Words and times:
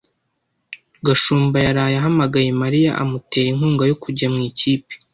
Gashumba 1.05 1.57
yaraye 1.65 1.95
ahamagaye 1.99 2.49
Mariya 2.61 2.91
amutera 3.03 3.47
inkunga 3.51 3.83
yo 3.89 3.95
kujya 4.03 4.27
mu 4.33 4.39
ikipe. 4.49 4.93